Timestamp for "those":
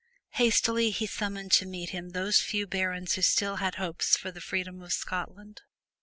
2.09-2.39